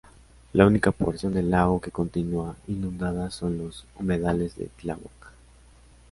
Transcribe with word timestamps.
La 0.53 0.65
única 0.65 0.91
porción 0.91 1.31
del 1.35 1.51
lago 1.51 1.79
que 1.79 1.91
continúa 1.91 2.55
inundada 2.67 3.29
son 3.29 3.59
los 3.59 3.85
humedales 3.99 4.55
de 4.55 4.65
Tláhuac. 4.65 5.31